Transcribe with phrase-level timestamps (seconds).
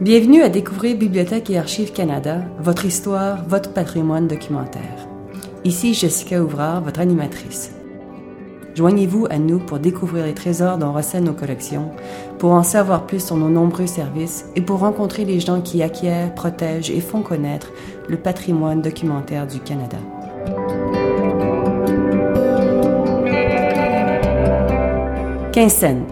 [0.00, 5.06] Bienvenue à découvrir Bibliothèque et Archives Canada, votre histoire, votre patrimoine documentaire.
[5.62, 7.74] Ici Jessica Ouvrard, votre animatrice.
[8.74, 11.90] Joignez-vous à nous pour découvrir les trésors dont recèlent nos collections,
[12.38, 16.34] pour en savoir plus sur nos nombreux services et pour rencontrer les gens qui acquièrent,
[16.34, 17.70] protègent et font connaître
[18.08, 19.98] le patrimoine documentaire du Canada.
[25.52, 26.06] Quinsène,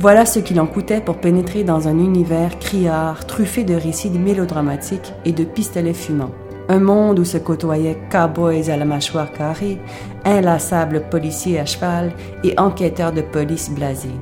[0.00, 5.12] voilà ce qu'il en coûtait pour pénétrer dans un univers criard, truffé de récits mélodramatiques
[5.24, 6.30] et de pistolets fumants.
[6.68, 9.78] Un monde où se côtoyaient cowboys à la mâchoire carrée,
[10.24, 12.12] inlassables policiers à cheval
[12.44, 14.14] et enquêteurs de police blasés.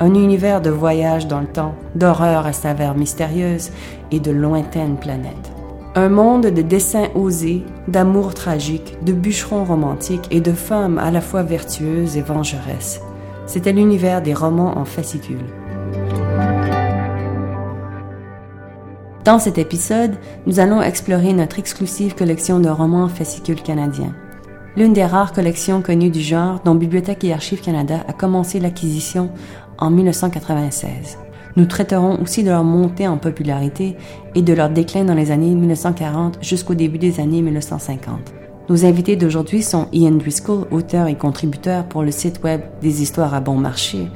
[0.00, 3.70] Un univers de voyage dans le temps, d'horreur à saveur mystérieuse
[4.10, 5.52] et de lointaines planètes.
[5.94, 11.20] Un monde de dessins osés, d'amour tragique, de bûcherons romantiques et de femmes à la
[11.20, 13.00] fois vertueuses et vengeresses.
[13.46, 15.44] C'était l'univers des romans en fascicules.
[19.24, 24.14] Dans cet épisode, nous allons explorer notre exclusive collection de romans en fascicules canadiens.
[24.76, 29.30] L'une des rares collections connues du genre dont Bibliothèque et Archives Canada a commencé l'acquisition
[29.78, 31.18] en 1996.
[31.56, 33.96] Nous traiterons aussi de leur montée en popularité
[34.34, 38.43] et de leur déclin dans les années 1940 jusqu'au début des années 1950.
[38.70, 43.34] Nos invités d'aujourd'hui sont Ian Driscoll, auteur et contributeur pour le site web des histoires
[43.34, 44.08] à bon marché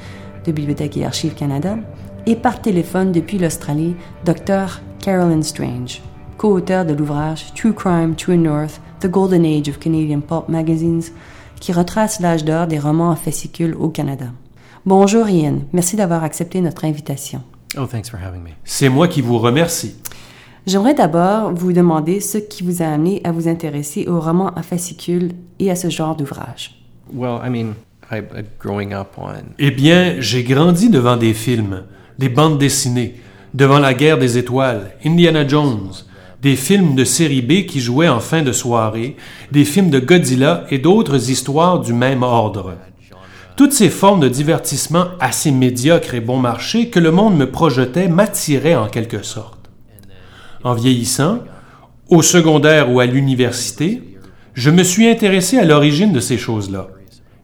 [0.46, 1.76] de Bibliothèque et Archives Canada,
[2.24, 4.80] et par téléphone depuis l'Australie, Dr.
[5.00, 6.00] Carolyn Strange,
[6.38, 11.04] co-auteur de l'ouvrage True Crime, True North, The Golden Age of Canadian Pulp Magazines,
[11.60, 14.26] qui retrace l'âge d'or des romans en fascicules au Canada.
[14.86, 17.42] Bonjour Ian, merci d'avoir accepté notre invitation.
[17.76, 18.50] Oh, thanks for having me.
[18.64, 19.96] C'est moi qui vous remercie.
[20.68, 24.62] J'aimerais d'abord vous demander ce qui vous a amené à vous intéresser aux romans à
[24.62, 26.78] fascicules et à ce genre d'ouvrage.
[27.10, 27.72] Well, I mean,
[28.12, 28.20] I,
[28.60, 29.32] growing up on.
[29.58, 31.84] Eh bien, j'ai grandi devant des films,
[32.18, 33.14] des bandes dessinées,
[33.54, 35.88] devant la guerre des étoiles, Indiana Jones,
[36.42, 39.16] des films de série B qui jouaient en fin de soirée,
[39.50, 42.74] des films de Godzilla et d'autres histoires du même ordre.
[43.56, 48.08] Toutes ces formes de divertissement assez médiocres et bon marché que le monde me projetait
[48.08, 49.57] m'attiraient en quelque sorte.
[50.64, 51.40] En vieillissant,
[52.08, 54.02] au secondaire ou à l'université,
[54.54, 56.88] je me suis intéressé à l'origine de ces choses-là.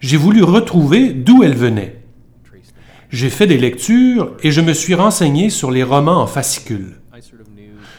[0.01, 2.01] J'ai voulu retrouver d'où elles venaient.
[3.11, 6.97] J'ai fait des lectures et je me suis renseigné sur les romans en fascicules.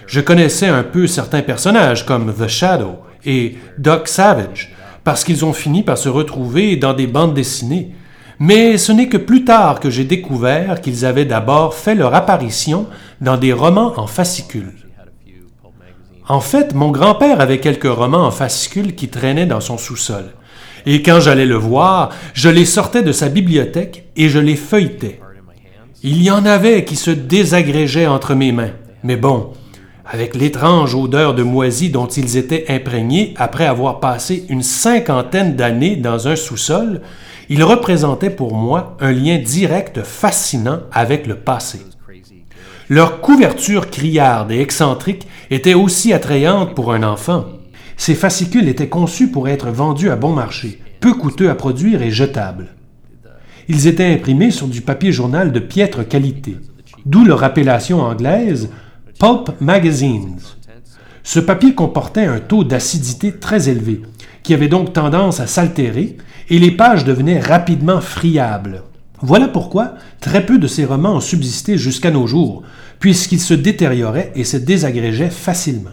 [0.06, 4.76] Je connaissais un peu certains personnages comme The Shadow et Doc Savage
[5.06, 7.96] parce qu'ils ont fini par se retrouver dans des bandes dessinées.
[8.40, 12.88] Mais ce n'est que plus tard que j'ai découvert qu'ils avaient d'abord fait leur apparition
[13.22, 14.85] dans des romans en fascicules.
[16.28, 20.34] En fait, mon grand-père avait quelques romans en fascicules qui traînaient dans son sous-sol.
[20.88, 25.20] Et quand j'allais le voir, je les sortais de sa bibliothèque et je les feuilletais.
[26.02, 28.72] Il y en avait qui se désagrégeaient entre mes mains.
[29.04, 29.54] Mais bon,
[30.06, 35.96] avec l'étrange odeur de moisi dont ils étaient imprégnés après avoir passé une cinquantaine d'années
[35.96, 37.02] dans un sous-sol,
[37.50, 41.82] ils représentaient pour moi un lien direct fascinant avec le passé.
[42.88, 47.46] Leur couverture criarde et excentrique était aussi attrayante pour un enfant.
[47.98, 52.12] Ces fascicules étaient conçus pour être vendus à bon marché, peu coûteux à produire et
[52.12, 52.68] jetables.
[53.68, 56.58] Ils étaient imprimés sur du papier journal de piètre qualité,
[57.06, 58.70] d'où leur appellation anglaise
[59.20, 60.38] Pulp Magazines.
[61.24, 64.02] Ce papier comportait un taux d'acidité très élevé,
[64.44, 66.18] qui avait donc tendance à s'altérer,
[66.50, 68.84] et les pages devenaient rapidement friables.
[69.22, 72.62] Voilà pourquoi très peu de ces romans ont subsisté jusqu'à nos jours,
[73.00, 75.92] puisqu'ils se détérioraient et se désagrégeaient facilement.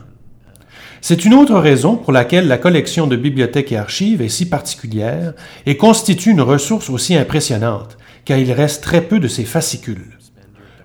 [1.00, 5.32] C'est une autre raison pour laquelle la collection de bibliothèques et archives est si particulière
[5.66, 10.18] et constitue une ressource aussi impressionnante, car il reste très peu de ces fascicules.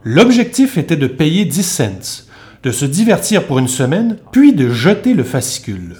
[0.03, 2.25] L'objectif était de payer 10 cents,
[2.63, 5.97] de se divertir pour une semaine, puis de jeter le fascicule.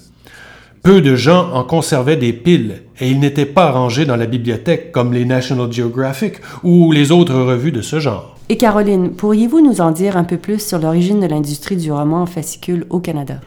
[0.82, 4.92] Peu de gens en conservaient des piles et ils n'étaient pas rangés dans la bibliothèque
[4.92, 8.37] comme les National Geographic ou les autres revues de ce genre.
[8.50, 12.22] Et Caroline, pourriez-vous nous en dire un peu plus sur l'origine de l'industrie du roman
[12.22, 13.42] en fascicule au Canada?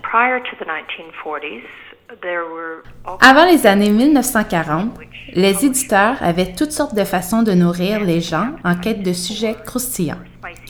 [3.20, 4.90] Avant les années 1940,
[5.32, 9.56] les éditeurs avaient toutes sortes de façons de nourrir les gens en quête de sujets
[9.64, 10.18] croustillants.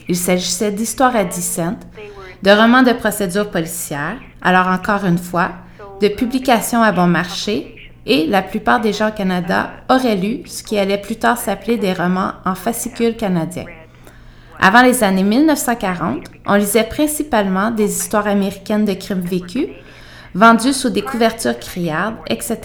[0.07, 1.79] Il s'agissait d'histoires à 10 cents,
[2.41, 5.49] de romans de procédure policière, alors encore une fois,
[5.99, 7.75] de publications à bon marché
[8.05, 11.75] et la plupart des gens au Canada auraient lu ce qui allait plus tard s'appeler
[11.75, 13.65] des romans en fascicules canadiens.
[14.63, 19.65] Avant les années 1940, on lisait principalement des histoires américaines de crimes vécus,
[20.35, 22.59] vendues sous des couvertures criardes, etc.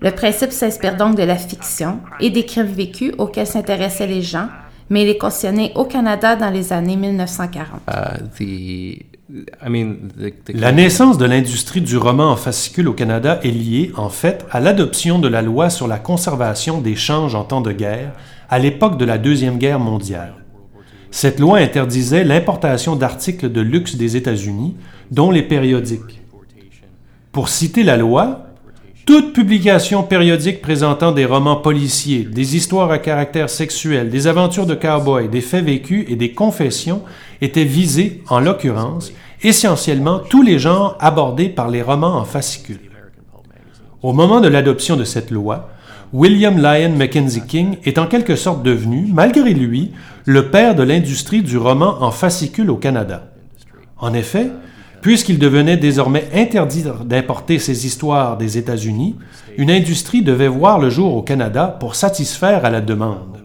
[0.00, 4.46] Le principe s'inspire donc de la fiction et des crimes vécus auxquels s'intéressaient les gens,
[4.88, 7.80] mais il est questionné au Canada dans les années 1940.
[7.88, 12.92] Uh, the, I mean, the, the La naissance de l'industrie du roman en fascicule au
[12.92, 17.34] Canada est liée, en fait, à l'adoption de la loi sur la conservation des changes
[17.34, 18.12] en temps de guerre
[18.48, 20.34] à l'époque de la Deuxième Guerre mondiale.
[21.10, 24.76] Cette loi interdisait l'importation d'articles de luxe des États-Unis,
[25.10, 26.22] dont les périodiques.
[27.32, 28.46] Pour citer la loi,
[29.06, 34.74] toute publication périodique présentant des romans policiers, des histoires à caractère sexuel, des aventures de
[34.74, 37.02] cow-boys, des faits vécus et des confessions
[37.40, 42.90] était visée, en l'occurrence, essentiellement tous les genres abordés par les romans en fascicules.
[44.02, 45.70] Au moment de l'adoption de cette loi,
[46.12, 49.92] William Lyon Mackenzie King est en quelque sorte devenu, malgré lui,
[50.24, 53.30] le père de l'industrie du roman en fascicule au Canada.
[53.98, 54.50] En effet,
[55.00, 59.16] puisqu'il devenait désormais interdit d'importer ces histoires des États-Unis,
[59.56, 63.38] une industrie devait voir le jour au Canada pour satisfaire à la demande.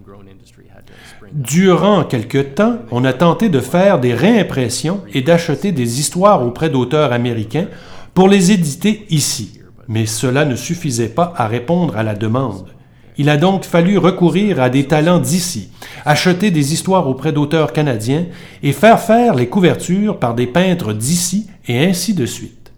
[1.32, 6.70] Durant quelque temps, on a tenté de faire des réimpressions et d'acheter des histoires auprès
[6.70, 7.68] d'auteurs américains
[8.14, 12.75] pour les éditer ici, mais cela ne suffisait pas à répondre à la demande.
[13.18, 15.70] Il a donc fallu recourir à des talents d'ici,
[16.06, 18.26] acheter des histoires auprès d'auteurs canadiens
[18.62, 22.72] et faire faire les couvertures par des peintres d'ici et ainsi de suite.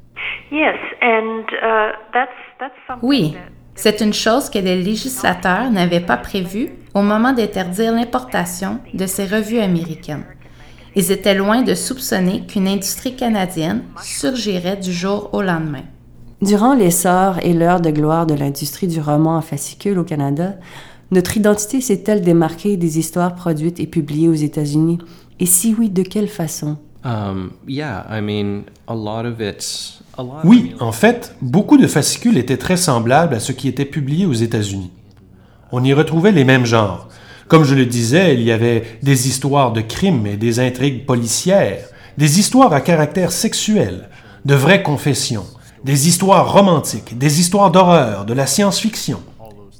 [0.51, 0.55] Uh,
[3.01, 3.39] Oui, that-
[3.75, 9.25] c'est une chose que les législateurs n'avaient pas prévue au moment d'interdire l'importation de ces
[9.25, 10.25] revues américaines.
[10.95, 15.83] Ils étaient loin de soupçonner qu'une industrie canadienne surgirait du jour au lendemain.
[16.41, 20.53] Durant l'essor et l'heure de gloire de l'industrie du roman en fascicule au Canada,
[21.09, 24.99] notre identité s'est-elle démarquée des histoires produites et publiées aux États-Unis?
[25.39, 26.77] Et si oui, de quelle façon?
[27.03, 29.99] Um, yeah, I mean, a lot of it.
[30.15, 33.85] A lot Oui, en fait, beaucoup de fascicules étaient très semblables à ce qui était
[33.85, 34.91] publié aux États-Unis.
[35.71, 37.07] On y retrouvait les mêmes genres.
[37.47, 41.87] Comme je le disais, il y avait des histoires de crimes et des intrigues policières,
[42.19, 44.09] des histoires à caractère sexuel,
[44.45, 45.45] de vraies confessions,
[45.87, 49.21] des histoires romantiques, des histoires d'horreur, de la science-fiction,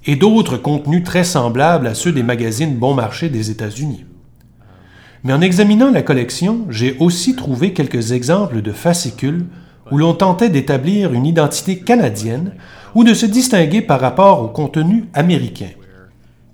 [0.06, 4.06] et d'autres contenus très semblables à ceux des magazines bon marché des États-Unis.
[5.26, 9.48] Mais en examinant la collection, j'ai aussi trouvé quelques exemples de fascicules
[9.92, 12.54] où l'on tentait d'établir une identité canadienne
[12.96, 15.72] ou de se distinguer par rapport au contenu américain.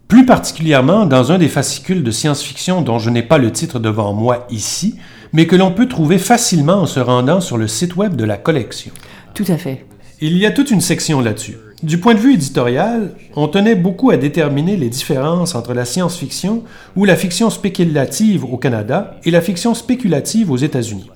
[0.08, 4.14] Plus particulièrement dans un des fascicules de science-fiction dont je n'ai pas le titre devant
[4.14, 4.96] moi ici,
[5.32, 8.38] mais que l'on peut trouver facilement en se rendant sur le site web de la
[8.38, 8.92] collection.
[9.34, 9.86] Tout à fait.
[10.22, 11.58] Il y a toute une section là-dessus.
[11.82, 16.64] Du point de vue éditorial, on tenait beaucoup à déterminer les différences entre la science-fiction
[16.96, 21.10] ou la fiction spéculative au Canada et la fiction spéculative aux États-Unis.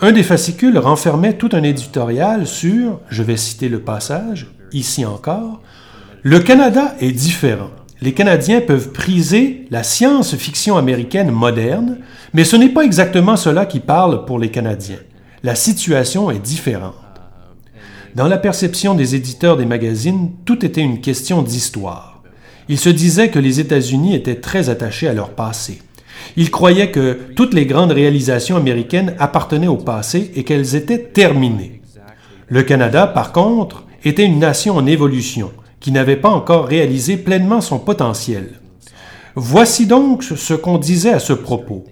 [0.00, 5.60] Un des fascicules renfermait tout un éditorial sur, je vais citer le passage, ici encore,
[6.22, 7.70] Le Canada est différent.
[8.00, 11.98] Les Canadiens peuvent priser la science-fiction américaine moderne,
[12.32, 14.98] mais ce n'est pas exactement cela qui parle pour les Canadiens.
[15.44, 16.94] La situation est différente.
[18.14, 22.22] Dans la perception des éditeurs des magazines, tout était une question d'histoire.
[22.70, 25.82] Ils se disaient que les États-Unis étaient très attachés à leur passé.
[26.38, 31.82] Ils croyaient que toutes les grandes réalisations américaines appartenaient au passé et qu'elles étaient terminées.
[32.48, 37.60] Le Canada, par contre, était une nation en évolution, qui n'avait pas encore réalisé pleinement
[37.60, 38.60] son potentiel.
[39.34, 41.84] Voici donc ce qu'on disait à ce propos.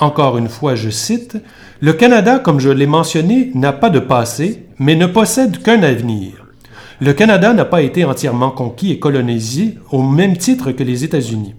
[0.00, 1.36] Encore une fois, je cite,
[1.80, 6.46] Le Canada, comme je l'ai mentionné, n'a pas de passé, mais ne possède qu'un avenir.
[7.00, 11.54] Le Canada n'a pas été entièrement conquis et colonisé au même titre que les États-Unis.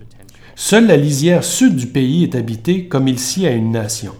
[0.56, 4.14] Seule la lisière sud du pays est habitée comme il s'y a une nation.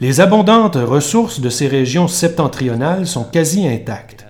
[0.00, 4.26] Les abondantes ressources de ces régions septentrionales sont quasi intactes.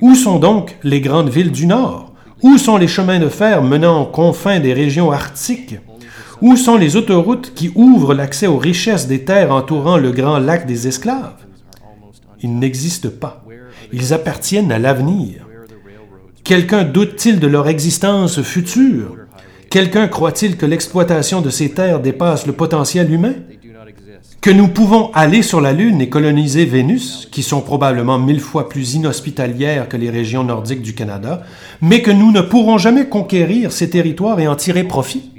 [0.00, 2.12] Où sont donc les grandes villes du Nord?
[2.42, 5.76] Où sont les chemins de fer menant aux confins des régions arctiques?
[6.40, 10.66] Où sont les autoroutes qui ouvrent l'accès aux richesses des terres entourant le grand lac
[10.66, 11.46] des esclaves?
[12.42, 13.44] Ils n'existent pas.
[13.92, 15.46] Ils appartiennent à l'avenir.
[16.42, 19.16] Quelqu'un doute-t-il de leur existence future?
[19.70, 23.34] Quelqu'un croit-il que l'exploitation de ces terres dépasse le potentiel humain?
[24.40, 28.68] Que nous pouvons aller sur la Lune et coloniser Vénus, qui sont probablement mille fois
[28.68, 31.44] plus inhospitalières que les régions nordiques du Canada,
[31.80, 35.30] mais que nous ne pourrons jamais conquérir ces territoires et en tirer profit?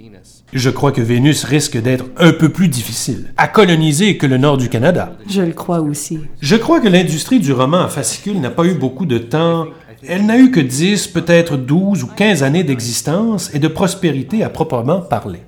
[0.54, 4.58] Je crois que Vénus risque d'être un peu plus difficile à coloniser que le nord
[4.58, 5.18] du Canada.
[5.28, 6.20] Je le crois aussi.
[6.40, 9.66] Je crois que l'industrie du roman à fascicule n'a pas eu beaucoup de temps.
[10.08, 14.50] Elle n'a eu que 10, peut-être 12 ou 15 années d'existence et de prospérité à
[14.50, 15.42] proprement parler.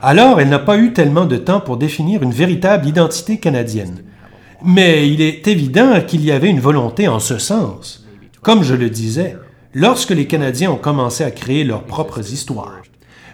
[0.00, 4.02] Alors, elle n'a pas eu tellement de temps pour définir une véritable identité canadienne.
[4.64, 8.06] Mais il est évident qu'il y avait une volonté en ce sens.
[8.42, 9.36] Comme je le disais,
[9.74, 12.82] lorsque les Canadiens ont commencé à créer leurs propres histoires,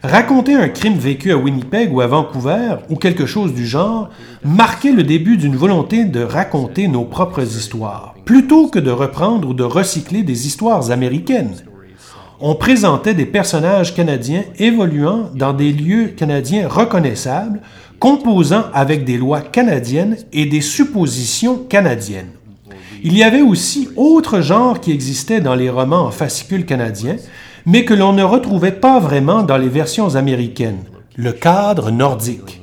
[0.04, 4.10] Raconter un crime vécu à Winnipeg ou à Vancouver, ou quelque chose du genre,
[4.44, 9.54] marquait le début d'une volonté de raconter nos propres histoires, plutôt que de reprendre ou
[9.54, 11.54] de recycler des histoires américaines.
[12.38, 17.62] On présentait des personnages canadiens évoluant dans des lieux canadiens reconnaissables,
[17.98, 22.32] composant avec des lois canadiennes et des suppositions canadiennes.
[23.02, 27.16] Il y avait aussi autre genre qui existait dans les romans en fascicules canadiens,
[27.66, 30.84] mais que l'on ne retrouvait pas vraiment dans les versions américaines,
[31.16, 32.60] le cadre nordique.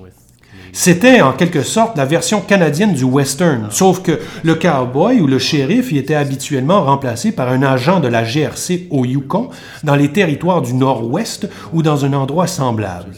[0.74, 5.38] C'était en quelque sorte la version canadienne du western, sauf que le cowboy ou le
[5.38, 9.50] shérif y était habituellement remplacé par un agent de la GRC au Yukon,
[9.84, 13.12] dans les territoires du Nord-Ouest ou dans un endroit semblable.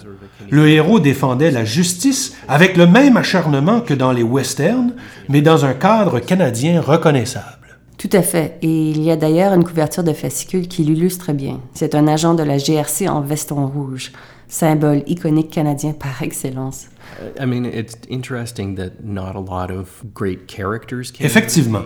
[0.49, 4.93] Le héros défendait la justice avec le même acharnement que dans les westerns,
[5.29, 7.62] mais dans un cadre canadien reconnaissable.
[8.03, 8.57] Tout à fait.
[8.61, 11.61] Et il y a d'ailleurs une couverture de fascicule qui l'illustre bien.
[11.73, 14.11] C'est un agent de la GRC en veston rouge,
[14.49, 16.89] symbole iconique canadien par excellence.
[17.39, 21.83] I mean, it's interesting that not a lot of great characters came Effectivement.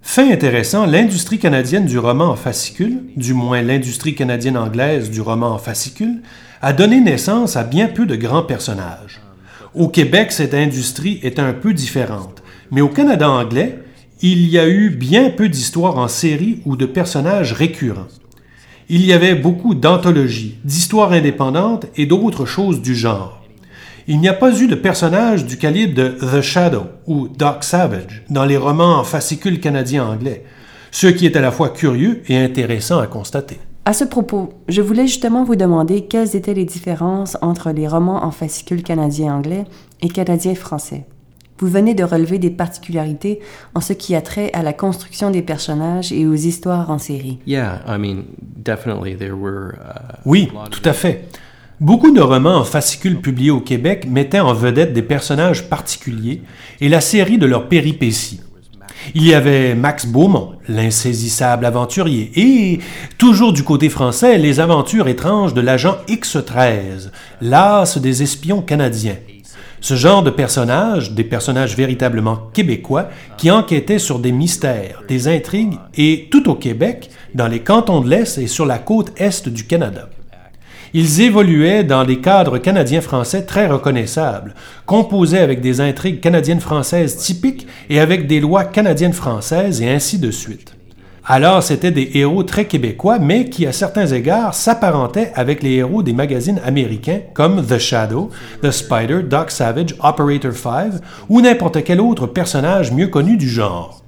[0.00, 5.50] Fait intéressant, l'industrie canadienne du roman en fascicule, du moins l'industrie canadienne anglaise du roman
[5.50, 6.22] en fascicule,
[6.62, 9.20] a donné naissance à bien peu de grands personnages.
[9.74, 13.81] Au Québec, cette industrie est un peu différente, mais au Canada anglais,
[14.22, 18.06] il y a eu bien peu d'histoires en série ou de personnages récurrents.
[18.88, 23.42] Il y avait beaucoup d'anthologies, d'histoires indépendantes et d'autres choses du genre.
[24.06, 28.24] Il n'y a pas eu de personnages du calibre de The Shadow ou Doc Savage
[28.30, 30.44] dans les romans en fascicules canadiens anglais,
[30.92, 33.58] ce qui est à la fois curieux et intéressant à constater.
[33.84, 38.24] À ce propos, je voulais justement vous demander quelles étaient les différences entre les romans
[38.24, 39.64] en fascicules canadiens anglais
[40.00, 41.06] et canadiens français.
[41.58, 43.40] Vous venez de relever des particularités
[43.74, 47.38] en ce qui a trait à la construction des personnages et aux histoires en série.
[47.46, 47.52] Uh,
[50.24, 51.28] Oui, tout à fait.
[51.80, 56.42] Beaucoup de romans en fascicules publiés au Québec mettaient en vedette des personnages particuliers
[56.80, 58.40] et la série de leurs péripéties.
[59.14, 62.78] Il y avait Max Beaumont, l'insaisissable aventurier, et,
[63.18, 69.16] toujours du côté français, les aventures étranges de l'agent X-13, l'as des espions canadiens.
[69.82, 75.76] Ce genre de personnages, des personnages véritablement québécois, qui enquêtaient sur des mystères, des intrigues,
[75.96, 79.64] et tout au Québec, dans les cantons de l'Est et sur la côte Est du
[79.64, 80.08] Canada.
[80.94, 84.54] Ils évoluaient dans des cadres canadiens-français très reconnaissables,
[84.86, 90.76] composés avec des intrigues canadiennes-françaises typiques et avec des lois canadiennes-françaises et ainsi de suite.
[91.24, 96.02] Alors, c'étaient des héros très québécois, mais qui, à certains égards, s'apparentaient avec les héros
[96.02, 100.94] des magazines américains comme The Shadow, The Spider, Doc Savage, Operator 5
[101.28, 104.02] ou n'importe quel autre personnage mieux connu du genre.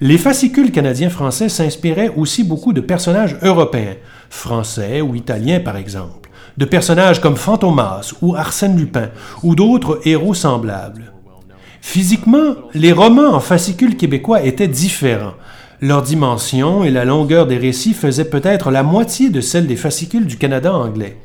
[0.00, 3.94] Les fascicules canadiens-français s'inspiraient aussi beaucoup de personnages européens,
[4.30, 9.10] français ou italiens par exemple, de personnages comme Fantomas ou Arsène Lupin
[9.42, 11.12] ou d'autres héros semblables.
[11.80, 15.34] Physiquement, les romans en fascicules québécois étaient différents.
[15.84, 20.24] Leur dimension et la longueur des récits faisaient peut-être la moitié de celle des fascicules
[20.24, 21.18] du Canada anglais.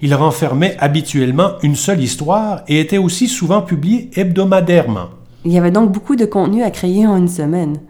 [0.00, 5.10] Ils renfermaient habituellement une seule histoire et étaient aussi souvent publiés hebdomadairement.
[5.44, 7.80] Il y avait donc beaucoup de contenu à créer en une semaine.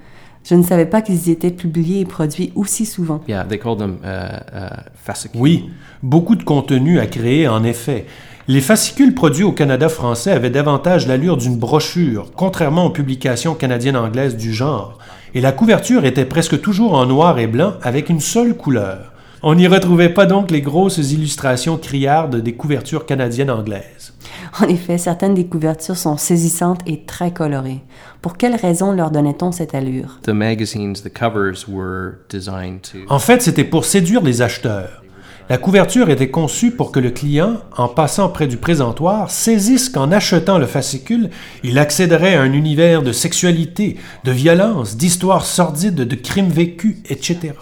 [0.43, 3.21] Je ne savais pas qu'ils étaient publiés et produits aussi souvent.
[3.29, 5.41] yeah, they called them uh, uh, fascicules.
[5.41, 5.71] Oui,
[6.03, 8.07] beaucoup de contenu à créer en effet.
[8.49, 14.37] Les fascicules produits au Canada français avaient davantage l'allure d'une brochure, contrairement aux publications canadiennes-anglaises
[14.37, 14.99] du genre,
[15.35, 19.13] et la couverture était presque toujours en noir et blanc avec une seule couleur.
[19.43, 24.15] On n'y retrouvait pas donc les grosses illustrations criardes des couvertures canadiennes-anglaises.
[24.61, 27.83] En effet, certaines des couvertures sont saisissantes et très colorées.
[28.21, 30.19] Pour quelle raison leur donnait-on cette allure?
[30.23, 32.99] The magazines, the covers were designed to.
[33.09, 35.05] En fait, c'était pour séduire les acheteurs.
[35.51, 40.13] La couverture était conçue pour que le client, en passant près du présentoir, saisisse qu'en
[40.13, 41.31] achetant le fascicule,
[41.63, 47.55] il accéderait à un univers de sexualité, de violence, d'histoires sordides, de crimes vécus, etc.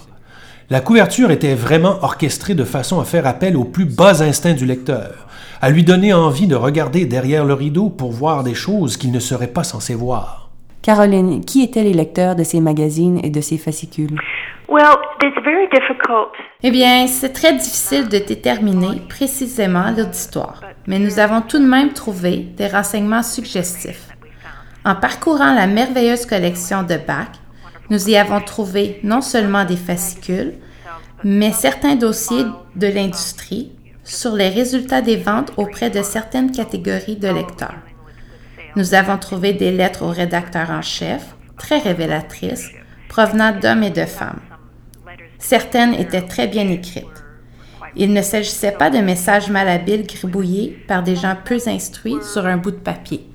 [0.69, 4.67] La couverture était vraiment orchestrée de façon à faire appel aux plus bas instincts du
[4.67, 5.29] lecteur,
[5.61, 9.21] à lui donner envie de regarder derrière le rideau pour voir des choses qu'il ne
[9.21, 10.46] serait pas censé voir.
[10.87, 14.17] Caroline, qui étaient les lecteurs de ces magazines et de ces fascicules?
[14.69, 16.29] Well, it's very difficult.
[16.63, 21.93] Eh bien, c'est très difficile de déterminer précisément l'auditoire, mais nous avons tout de même
[21.93, 24.11] trouvé des renseignements suggestifs.
[24.85, 27.33] En parcourant la merveilleuse collection de Bach,
[27.91, 30.53] nous y avons trouvé non seulement des fascicules,
[31.25, 32.45] mais certains dossiers
[32.77, 33.73] de l'industrie
[34.05, 37.75] sur les résultats des ventes auprès de certaines catégories de lecteurs.
[38.77, 42.71] Nous avons trouvé des lettres au rédacteur en chef, très révélatrices,
[43.09, 44.41] provenant d'hommes et de femmes.
[45.39, 47.25] Certaines étaient très bien écrites.
[47.97, 52.59] Il ne s'agissait pas de messages malhabiles gribouillés par des gens peu instruits sur un
[52.59, 53.27] bout de papier,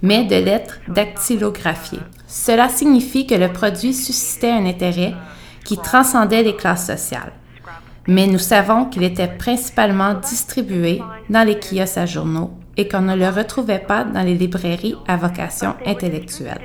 [0.00, 1.98] mais de lettres dactylographiées.
[2.28, 5.14] Cela signifie que le produit suscitait un intérêt
[5.64, 7.32] qui transcendait les classes sociales.
[8.06, 13.16] Mais nous savons qu'il était principalement distribué dans les kiosques à journaux et qu'on ne
[13.16, 16.60] le retrouvait pas dans les librairies à vocation intellectuelle.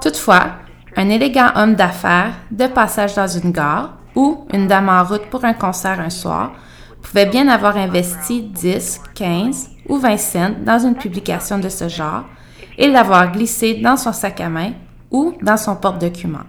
[0.00, 0.56] Toutefois,
[0.96, 5.44] un élégant homme d'affaires de passage dans une gare ou une dame en route pour
[5.44, 6.52] un concert un soir
[7.02, 12.24] pouvait bien avoir investi 10, 15 ou 20 cents dans une publication de ce genre
[12.78, 14.72] et l'avoir glissé dans son sac à main
[15.10, 16.44] ou dans son porte-document.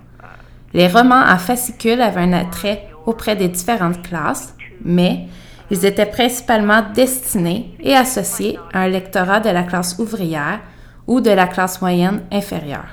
[0.73, 5.27] Les romans en fascicules avaient un attrait auprès des différentes classes, mais
[5.69, 10.59] ils étaient principalement destinés et associés à un lectorat de la classe ouvrière
[11.07, 12.85] ou de la classe moyenne inférieure.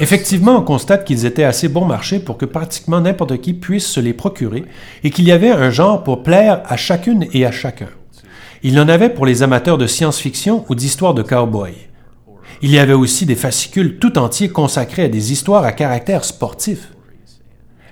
[0.00, 4.00] Effectivement, on constate qu'ils étaient assez bon marché pour que pratiquement n'importe qui puisse se
[4.00, 4.64] les procurer
[5.02, 7.88] et qu'il y avait un genre pour plaire à chacune et à chacun.
[8.62, 11.70] Il y en avait pour les amateurs de science-fiction ou d'histoires de cow-boys.
[12.60, 16.91] Il y avait aussi des fascicules tout entiers consacrés à des histoires à caractère sportif.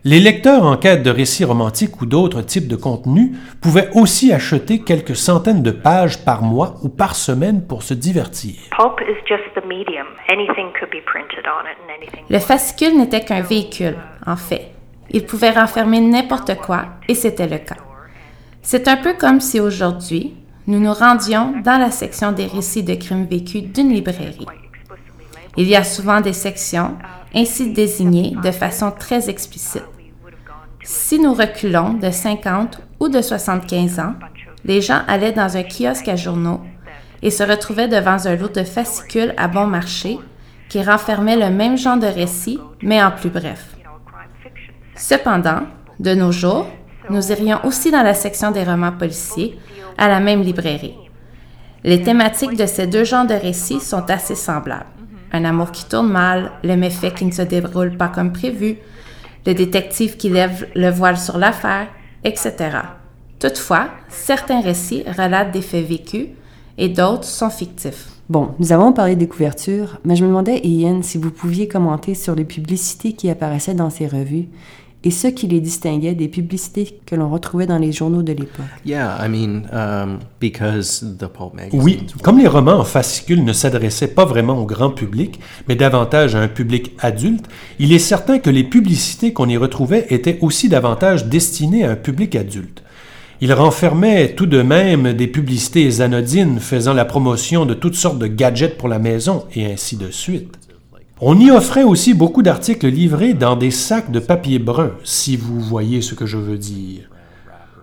[0.02, 4.78] Les lecteurs en quête de récits romantiques ou d'autres types de contenus pouvaient aussi acheter
[4.78, 8.54] quelques centaines de pages par mois ou par semaine pour se divertir.
[12.30, 14.70] Le fascicule n'était qu'un véhicule, en fait.
[15.10, 17.76] Il pouvait renfermer n'importe quoi, et c'était le cas.
[18.62, 20.34] C'est un peu comme si aujourd'hui,
[20.66, 24.46] nous nous rendions dans la section des récits de crimes vécus d'une librairie.
[25.56, 26.96] Il y a souvent des sections
[27.34, 29.84] ainsi désignées de façon très explicite.
[30.82, 34.14] Si nous reculons de 50 ou de 75 ans,
[34.64, 36.60] les gens allaient dans un kiosque à journaux
[37.22, 40.18] et se retrouvaient devant un lot de fascicules à bon marché
[40.68, 43.76] qui renfermait le même genre de récit, mais en plus bref.
[44.94, 45.62] Cependant,
[45.98, 46.66] de nos jours,
[47.10, 49.58] nous irions aussi dans la section des romans policiers
[49.98, 50.96] à la même librairie.
[51.82, 54.86] Les thématiques de ces deux genres de récits sont assez semblables
[55.32, 58.76] un amour qui tourne mal, le méfait qui ne se déroule pas comme prévu,
[59.46, 61.88] le détective qui lève le voile sur l'affaire,
[62.24, 62.54] etc.
[63.38, 66.28] Toutefois, certains récits relatent des faits vécus
[66.76, 68.08] et d'autres sont fictifs.
[68.28, 72.14] Bon, nous avons parlé des couvertures, mais je me demandais, Ian, si vous pouviez commenter
[72.14, 74.46] sur les publicités qui apparaissaient dans ces revues
[75.02, 78.66] et ce qui les distinguait des publicités que l'on retrouvait dans les journaux de l'époque.
[78.86, 80.18] Um,
[81.72, 86.34] oui, comme les romans en fascicules ne s'adressaient pas vraiment au grand public, mais davantage
[86.34, 87.46] à un public adulte,
[87.78, 91.96] il est certain que les publicités qu'on y retrouvait étaient aussi davantage destinées à un
[91.96, 92.82] public adulte.
[93.42, 98.26] Ils renfermaient tout de même des publicités anodines faisant la promotion de toutes sortes de
[98.26, 100.59] gadgets pour la maison et ainsi de suite.
[101.22, 105.60] On y offrait aussi beaucoup d'articles livrés dans des sacs de papier brun, si vous
[105.60, 107.10] voyez ce que je veux dire.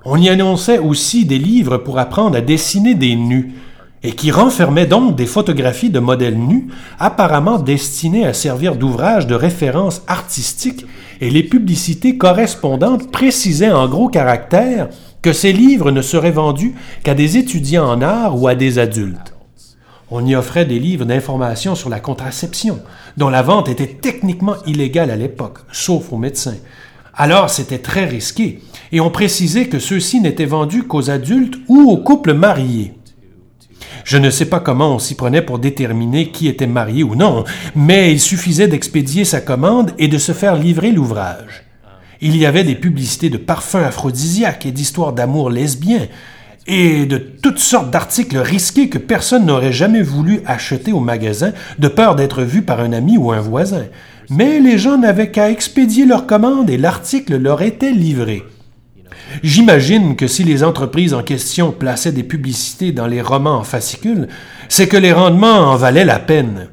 [0.06, 3.54] On y annonçait aussi des livres pour apprendre à dessiner des nus,
[4.02, 9.36] et qui renfermaient donc des photographies de modèles nus, apparemment destinés à servir d'ouvrage de
[9.36, 10.88] référence artistique,
[11.22, 14.90] et les publicités correspondantes précisaient en gros caractères
[15.22, 16.74] que ces livres ne seraient vendus
[17.04, 19.37] qu'à des étudiants en art ou à des adultes.
[20.10, 22.80] On y offrait des livres d'information sur la contraception,
[23.18, 26.56] dont la vente était techniquement illégale à l'époque, sauf aux médecins.
[27.14, 28.62] Alors c'était très risqué,
[28.94, 32.94] et on précisait que ceux-ci n'étaient vendus qu'aux adultes ou aux couples mariés.
[34.06, 37.44] Je ne sais pas comment on s'y prenait pour déterminer qui était marié ou non,
[37.76, 41.66] mais il suffisait d'expédier sa commande et de se faire livrer l'ouvrage.
[42.22, 46.08] Il y avait des publicités de parfums aphrodisiaques et d'histoires d'amour lesbiens,
[46.68, 51.88] et de toutes sortes d'articles risqués que personne n'aurait jamais voulu acheter au magasin de
[51.88, 53.86] peur d'être vu par un ami ou un voisin.
[54.30, 58.44] Mais les gens n'avaient qu'à expédier leur commande et l'article leur était livré.
[59.44, 64.28] J'imagine que si les entreprises en question plaçaient des publicités dans les romans en fascicules,
[64.70, 66.68] c'est que les rendements en valaient la peine.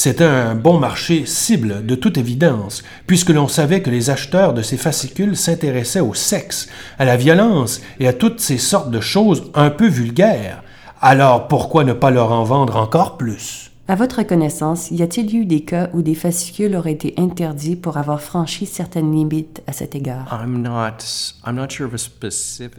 [0.00, 4.62] C'était un bon marché cible, de toute évidence, puisque l'on savait que les acheteurs de
[4.62, 6.68] ces fascicules s'intéressaient au sexe,
[7.00, 10.62] à la violence et à toutes ces sortes de choses un peu vulgaires.
[11.00, 13.72] Alors pourquoi ne pas leur en vendre encore plus?
[13.88, 17.96] À votre connaissance, y a-t-il eu des cas où des fascicules auraient été interdits pour
[17.96, 20.46] avoir franchi certaines limites à cet égard?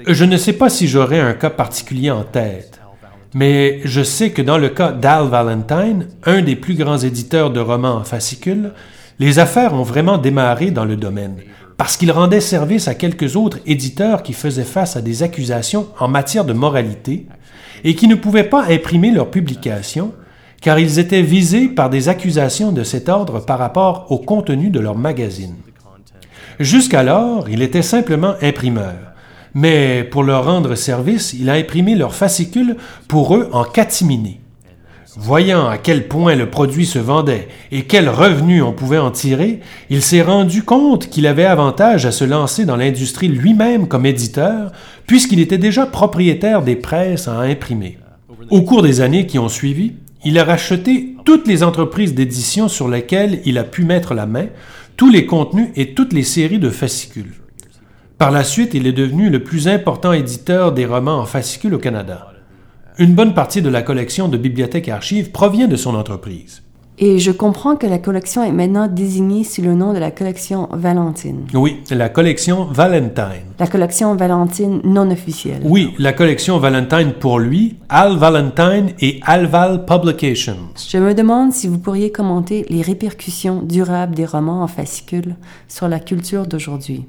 [0.08, 2.79] Je ne sais pas si j'aurais un cas particulier en tête.
[3.33, 7.59] Mais je sais que dans le cas d'Al Valentine, un des plus grands éditeurs de
[7.59, 8.71] romans en fascicules,
[9.19, 11.35] les affaires ont vraiment démarré dans le domaine,
[11.77, 16.07] parce qu'il rendait service à quelques autres éditeurs qui faisaient face à des accusations en
[16.07, 17.27] matière de moralité
[17.83, 20.13] et qui ne pouvaient pas imprimer leurs publications,
[20.61, 24.79] car ils étaient visés par des accusations de cet ordre par rapport au contenu de
[24.79, 25.55] leur magazine.
[26.59, 29.08] Jusqu'alors, il était simplement imprimeur,
[29.53, 32.75] mais pour leur rendre service, il a imprimé leurs fascicules
[33.07, 34.39] pour eux en catimini.
[35.17, 39.59] Voyant à quel point le produit se vendait et quels revenus on pouvait en tirer,
[39.89, 44.71] il s'est rendu compte qu'il avait avantage à se lancer dans l'industrie lui-même comme éditeur,
[45.07, 47.97] puisqu'il était déjà propriétaire des presses à imprimer.
[48.51, 52.88] Au cours des années qui ont suivi, il a racheté toutes les entreprises d'édition sur
[52.88, 54.47] lesquelles il a pu mettre la main,
[54.95, 57.33] tous les contenus et toutes les séries de fascicules.
[58.19, 61.77] Par la suite, il est devenu le plus important éditeur des romans en fascicules au
[61.77, 62.27] Canada.
[62.97, 66.62] Une bonne partie de la collection de bibliothèques et archives provient de son entreprise.
[66.97, 70.67] Et je comprends que la collection est maintenant désignée sous le nom de la collection
[70.73, 71.47] Valentine.
[71.53, 73.53] Oui, la collection Valentine.
[73.58, 75.62] La collection Valentine non officielle.
[75.63, 80.58] Oui, la collection Valentine pour lui, Al Valentine et Alval Publications.
[80.75, 85.38] Je me demande si vous pourriez commenter les répercussions durables des romans en fascicules
[85.69, 87.05] sur la culture d'aujourd'hui.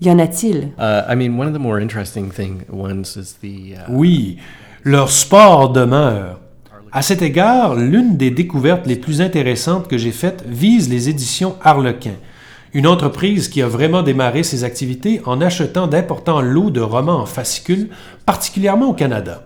[0.00, 0.72] Y en a-t-il?
[0.78, 3.74] Uh, I mean, one of the more interesting thing ones is the.
[3.76, 4.38] Uh, Oui,
[4.82, 6.40] leur sport demeure.
[6.92, 11.54] À cet égard, l'une des découvertes les plus intéressantes que j'ai faites vise les éditions
[11.62, 12.16] Harlequin,
[12.72, 17.26] une entreprise qui a vraiment démarré ses activités en achetant d'importants lots de romans en
[17.26, 17.90] fascicules,
[18.26, 19.44] particulièrement au Canada.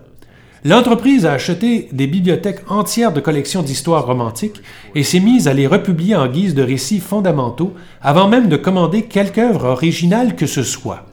[0.67, 4.63] L'entreprise a acheté des bibliothèques entières de collections d'histoires romantiques
[4.95, 9.03] et s'est mise à les republier en guise de récits fondamentaux avant même de commander
[9.03, 11.05] quelque œuvre originale que ce soit.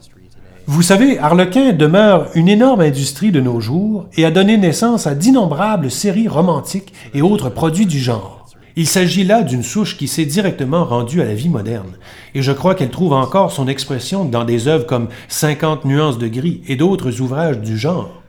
[0.67, 5.15] Vous savez, Harlequin demeure une énorme industrie de nos jours et a donné naissance à
[5.15, 8.47] d'innombrables séries romantiques et autres produits du genre.
[8.75, 11.99] Il s'agit là d'une souche qui s'est directement rendue à la vie moderne,
[12.35, 16.29] et je crois qu'elle trouve encore son expression dans des œuvres comme 50 nuances de
[16.29, 18.22] gris et d'autres ouvrages du genre.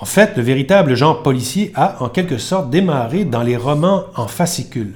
[0.00, 4.26] En fait, le véritable genre policier a en quelque sorte démarré dans les romans en
[4.26, 4.94] fascicules.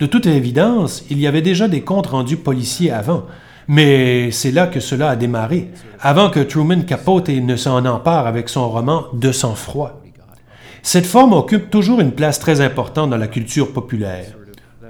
[0.00, 3.24] De toute évidence, il y avait déjà des comptes rendus policiers avant,
[3.68, 8.48] mais c'est là que cela a démarré, avant que Truman Capote ne s'en empare avec
[8.48, 10.02] son roman De sang-froid.
[10.82, 14.36] Cette forme occupe toujours une place très importante dans la culture populaire.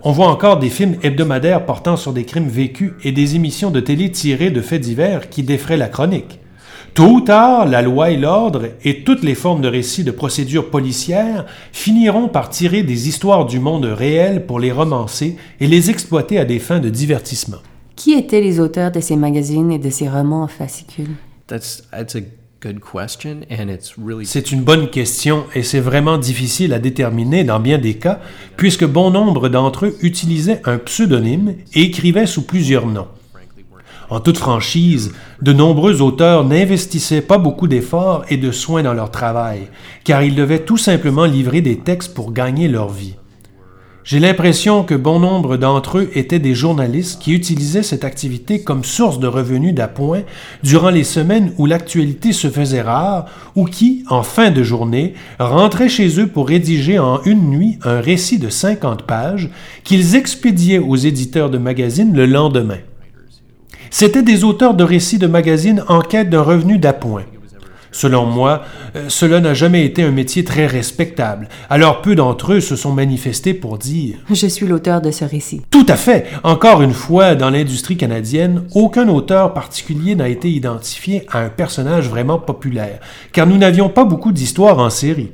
[0.03, 3.81] On voit encore des films hebdomadaires portant sur des crimes vécus et des émissions de
[3.81, 6.41] télé tirées de faits divers qui défraient la chronique.
[6.97, 10.71] Tôt ou tard, la loi et l'ordre et toutes les formes de récits de procédures
[10.71, 16.39] policières finiront par tirer des histoires du monde réel pour les romancer et les exploiter
[16.39, 17.59] à des fins de divertissement.
[17.97, 21.17] Qui étaient les auteurs de ces magazines et de ces romans en fascicules?
[21.47, 22.23] that's that's a
[22.63, 24.25] good question, and it's really.
[24.25, 28.21] C'est une bonne question et c'est vraiment difficile à déterminer dans bien des cas,
[28.57, 33.09] puisque bon nombre d'entre eux utilisaient un pseudonyme et écrivaient sous plusieurs noms.
[34.09, 39.11] En toute franchise, de nombreux auteurs n'investissaient pas beaucoup d'efforts et de soins dans leur
[39.11, 39.69] travail,
[40.05, 43.17] car ils devaient tout simplement livrer des textes pour gagner leur vie.
[44.07, 48.85] J'ai l'impression que bon nombre d'entre eux étaient des journalistes qui utilisaient cette activité comme
[48.85, 50.23] source de revenus d'appoint
[50.63, 55.89] durant les semaines où l'actualité se faisait rare ou qui, en fin de journée, rentraient
[55.89, 59.51] chez eux pour rédiger en une nuit un récit de 50 pages
[59.83, 62.79] qu'ils expédiaient aux éditeurs de magazines le lendemain.
[63.91, 67.25] C'étaient des auteurs de récits de magazines en quête d'un revenu d'appoint.
[67.97, 68.63] Selon moi,
[68.95, 72.93] euh, cela n'a jamais été un métier très respectable, alors peu d'entre eux se sont
[72.93, 75.63] manifestés pour dire Je suis l'auteur de ce récit.
[75.71, 76.27] Tout à fait.
[76.45, 82.11] Encore une fois, dans l'industrie canadienne, aucun auteur particulier n'a été identifié à un personnage
[82.11, 83.01] vraiment populaire,
[83.33, 85.31] car nous n'avions pas beaucoup d'histoires en série.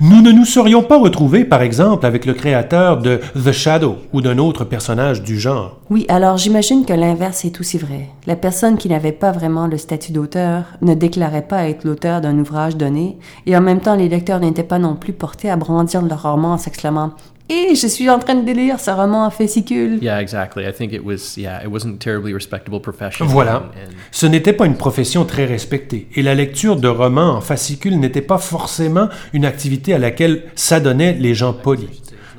[0.00, 4.20] Nous ne nous serions pas retrouvés, par exemple, avec le créateur de The Shadow ou
[4.20, 5.80] d'un autre personnage du genre.
[5.90, 8.08] Oui, alors j'imagine que l'inverse est aussi vrai.
[8.24, 12.38] La personne qui n'avait pas vraiment le statut d'auteur ne déclarait pas être l'auteur d'un
[12.38, 16.00] ouvrage donné, et en même temps les lecteurs n'étaient pas non plus portés à brandir
[16.02, 17.10] leur roman en s'exclamant
[17.50, 19.98] Et je suis en train de lire ce roman en fascicule.
[20.02, 20.64] Yeah, exactly.
[20.64, 21.36] I think it was.
[21.36, 23.24] Yeah, it wasn't a terribly respectable profession.
[23.26, 23.70] Voilà.
[24.10, 28.20] Ce n'était pas une profession très respectée, et la lecture de romans en fascicules n'était
[28.22, 31.88] pas forcément une activité à laquelle s'adonnaient les gens polis.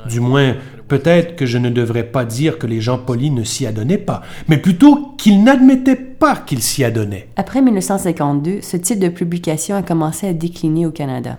[0.08, 0.56] Du moins,
[0.88, 4.22] peut-être que je ne devrais pas dire que les gens polis ne s'y adonnaient pas,
[4.48, 7.28] mais plutôt qu'ils n'admettaient pas qu'ils s'y adonnaient.
[7.36, 11.38] Après 1952, ce type de publication a commencé à décliner au Canada.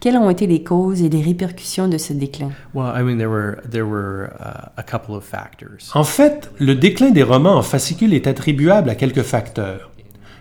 [0.00, 2.52] Quelles ont été les causes et les répercussions de ce déclin?
[2.72, 5.90] Well, I mean, there were there were uh, a couple of factors.
[5.94, 9.90] En fait, le déclin des romans en fascicules est attribuable à quelques facteurs.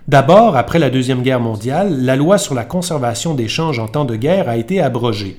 [0.07, 4.05] D'abord, après la Deuxième Guerre mondiale, la loi sur la conservation des changes en temps
[4.05, 5.37] de guerre a été abrogée.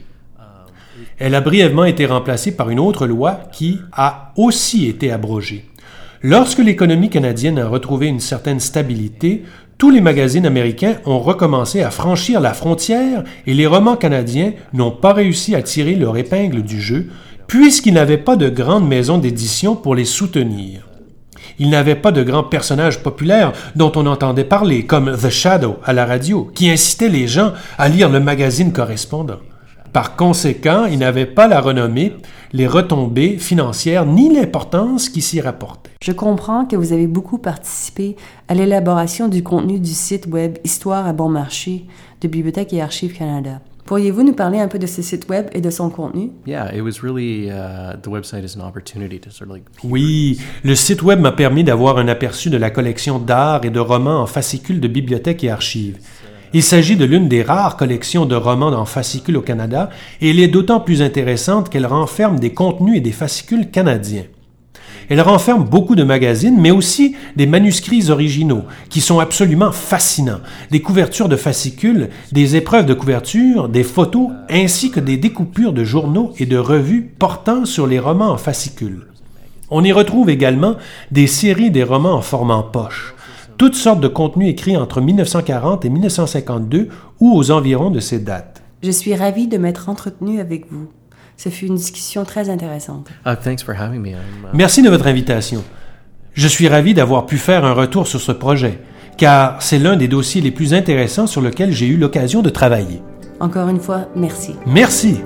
[1.18, 5.64] Elle a brièvement été remplacée par une autre loi qui a aussi été abrogée.
[6.22, 9.44] Lorsque l'économie canadienne a retrouvé une certaine stabilité,
[9.80, 14.90] tous les magazines américains ont recommencé à franchir la frontière et les romans canadiens n'ont
[14.90, 17.08] pas réussi à tirer leur épingle du jeu
[17.46, 20.86] puisqu'ils n'avaient pas de grandes maisons d'édition pour les soutenir.
[21.58, 25.94] Il n'avait pas de grands personnages populaires dont on entendait parler, comme The Shadow à
[25.94, 29.38] la radio, qui incitait les gens à lire le magazine correspondant.
[29.92, 32.12] Par conséquent, il n'avait pas la renommée,
[32.52, 35.90] les retombées financières ni l'importance qui s'y rapportait.
[36.00, 41.08] Je comprends que vous avez beaucoup participé à l'élaboration du contenu du site web Histoire
[41.08, 41.86] à bon marché
[42.20, 43.60] de Bibliothèque et Archives Canada.
[43.90, 46.30] Pourriez-vous nous parler un peu de ce site web et de son contenu?
[46.46, 50.38] Yeah, it was really uh, the website is an opportunity to sort of like Oui,
[50.62, 54.20] le site web m'a permis d'avoir un aperçu de la collection d'art et de romans
[54.20, 55.98] en fascicules de bibliothèque et archives.
[56.52, 59.88] Il s'agit de l'une des rares collections de romans en fascicules au Canada
[60.20, 64.24] et elle est d'autant plus intéressante qu'elle renferme des contenus et des fascicules canadiens.
[65.08, 70.80] Elle renferme beaucoup de magazines, mais aussi des manuscrits originaux, qui sont absolument fascinants, des
[70.80, 76.32] couvertures de fascicules, des épreuves de couverture, des photos, ainsi que des découpures de journaux
[76.38, 79.06] et de revues portant sur les romans en fascicules.
[79.68, 80.76] On y retrouve également
[81.12, 83.14] des séries des romans en format poche,
[83.60, 86.88] toutes sortes de contenus écrits entre 1940 et 1952
[87.20, 88.62] ou aux environs de ces dates.
[88.82, 90.88] Je suis ravie de m'être entretenue avec vous.
[91.36, 93.08] Ce fut une discussion très intéressante.
[93.26, 94.12] Uh, thanks for having me.
[94.12, 95.62] I'm, uh, Merci de votre invitation.
[96.32, 98.78] Je suis ravi d'avoir pu faire un retour sur ce projet,
[99.18, 103.02] car c'est l'un des dossiers les plus intéressants sur lequel j'ai eu l'occasion de travailler.
[103.40, 104.54] Encore une fois, merci.
[104.64, 105.18] Merci.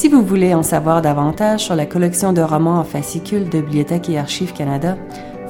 [0.00, 4.08] Si vous voulez en savoir davantage sur la collection de romans en fascicules de Bibliothèque
[4.08, 4.96] et Archives Canada,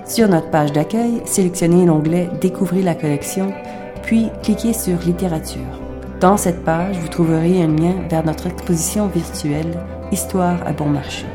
[0.08, 3.54] Sur notre page d'accueil, sélectionnez l'onglet Découvrez la collection,
[4.02, 5.80] puis cliquez sur Littérature.
[6.19, 9.80] Dans cette page, vous trouverez un lien vers notre exposition virtuelle
[10.12, 11.28] Histoire à bon marché.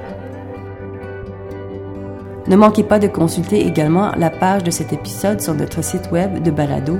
[2.48, 6.42] Ne manquez pas de consulter également la page de cet épisode sur notre site web
[6.42, 6.96] de Balado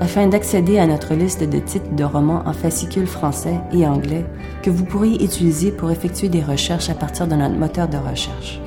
[0.00, 4.24] afin d'accéder à notre liste de titres de romans en fascicules français et anglais
[4.62, 8.60] que vous pourriez utiliser pour effectuer des recherches à partir de notre moteur de recherche.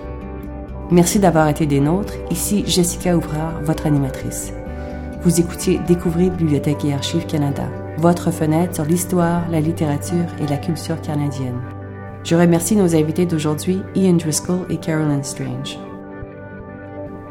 [0.91, 2.15] Merci d'avoir été des nôtres.
[2.29, 4.51] Ici Jessica Ouvrard, votre animatrice.
[5.23, 7.63] Vous écoutiez Découvrir Bibliothèque et Archives Canada,
[7.97, 11.61] votre fenêtre sur l'histoire, la littérature et la culture canadienne.
[12.25, 15.79] Je remercie nos invités d'aujourd'hui, Ian Driscoll et Carolyn Strange.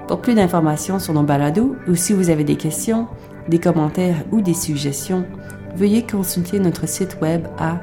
[0.06, 3.08] Pour plus d'informations sur nos balados ou si vous avez des questions,
[3.48, 5.24] des commentaires ou des suggestions,
[5.76, 7.80] veuillez consulter notre site web à